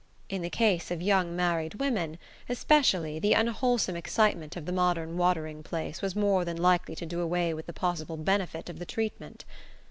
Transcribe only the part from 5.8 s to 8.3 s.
was more than likely to do away with the possible